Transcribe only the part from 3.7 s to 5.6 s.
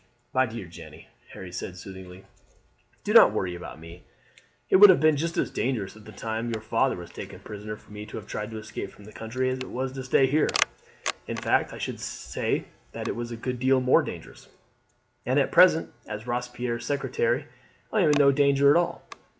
about me. It would have been just as